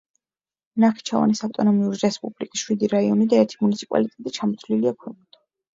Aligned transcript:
ნახიჩევანის 0.83 1.41
ავტონომიური 1.49 2.01
რესპუბლიკის 2.05 2.65
შვიდი 2.67 2.91
რაიონი 2.97 3.29
და 3.35 3.45
ერთი 3.45 3.61
მუნიციპალიტეტი 3.69 4.39
ჩამოთვლილია 4.41 4.99
ქვემოთ. 5.01 5.45